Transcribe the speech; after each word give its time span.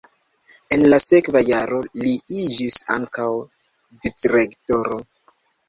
En 0.77 0.85
la 0.93 0.97
sekva 1.07 1.43
jaro 1.49 1.83
li 2.05 2.15
iĝis 2.45 2.79
ankaŭ 2.97 3.29
vicrektoro. 4.03 5.01